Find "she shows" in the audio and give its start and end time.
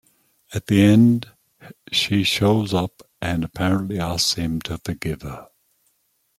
1.91-2.73